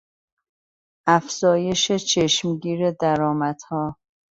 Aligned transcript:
افزایش 1.07 1.91
چشمگیر 1.91 2.91
درآمدها 2.91 3.95